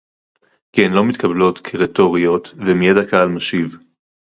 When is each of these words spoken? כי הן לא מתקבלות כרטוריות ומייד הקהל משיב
כי 0.73 0.85
הן 0.85 0.93
לא 0.93 1.05
מתקבלות 1.05 1.59
כרטוריות 1.59 2.53
ומייד 2.57 2.97
הקהל 2.97 3.29
משיב 3.29 3.77